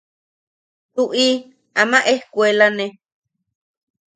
[0.93, 1.27] –Tuʼi
[1.81, 2.85] ama ejkuelane.